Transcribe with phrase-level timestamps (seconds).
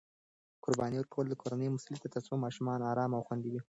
[0.63, 3.59] قرباني ورکول د کورنۍ مسؤلیت دی ترڅو ماشومان ارام او خوندي وي.